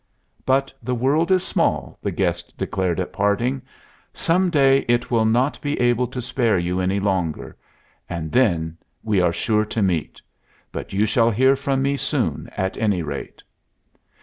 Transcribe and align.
"But 0.47 0.73
the 0.81 0.95
world 0.95 1.29
is 1.29 1.45
small," 1.45 1.99
the 2.01 2.09
guest 2.09 2.57
declared 2.57 2.99
at 2.99 3.13
parting. 3.13 3.61
"Some 4.15 4.49
day 4.49 4.79
it 4.87 5.11
will 5.11 5.25
not 5.25 5.61
be 5.61 5.79
able 5.79 6.07
to 6.07 6.19
spare 6.23 6.57
you 6.57 6.79
any 6.79 6.99
longer. 6.99 7.55
And 8.09 8.31
then 8.31 8.79
we 9.03 9.21
are 9.21 9.31
sure 9.31 9.65
to 9.65 9.81
meet. 9.83 10.19
But 10.71 10.91
you 10.91 11.05
shall 11.05 11.29
hear 11.29 11.55
from 11.55 11.83
me 11.83 11.97
soon, 11.97 12.49
at 12.57 12.77
any 12.77 13.03
rate." 13.03 13.43